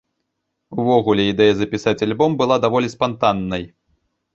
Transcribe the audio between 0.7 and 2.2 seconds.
Увогуле, ідэя запісаць